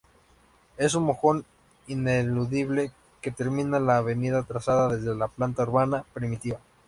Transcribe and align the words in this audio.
Es 0.79 0.95
un 0.95 1.03
mojón 1.03 1.45
ineludible 1.85 2.91
que 3.21 3.29
termina 3.29 3.79
la 3.79 3.97
avenida 3.97 4.41
trazada 4.41 4.87
desde 4.95 5.13
la 5.13 5.27
planta 5.27 5.61
urbana 5.61 6.05
primitiva. 6.15 6.57